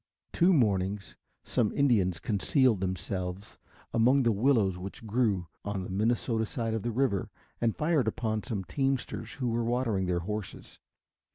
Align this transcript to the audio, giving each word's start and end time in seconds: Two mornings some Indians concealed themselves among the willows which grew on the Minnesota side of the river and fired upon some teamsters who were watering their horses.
Two 0.33 0.51
mornings 0.51 1.15
some 1.43 1.71
Indians 1.73 2.19
concealed 2.19 2.81
themselves 2.81 3.59
among 3.93 4.23
the 4.23 4.31
willows 4.31 4.75
which 4.75 5.05
grew 5.05 5.45
on 5.63 5.83
the 5.83 5.91
Minnesota 5.91 6.43
side 6.47 6.73
of 6.73 6.81
the 6.81 6.89
river 6.89 7.29
and 7.61 7.75
fired 7.77 8.07
upon 8.07 8.41
some 8.41 8.63
teamsters 8.63 9.33
who 9.33 9.49
were 9.49 9.63
watering 9.63 10.07
their 10.07 10.21
horses. 10.21 10.79